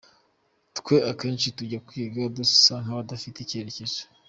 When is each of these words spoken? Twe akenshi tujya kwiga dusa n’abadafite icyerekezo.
Twe 0.77 0.95
akenshi 1.11 1.47
tujya 1.57 1.79
kwiga 1.87 2.21
dusa 2.37 2.73
n’abadafite 2.85 3.37
icyerekezo. 3.41 4.01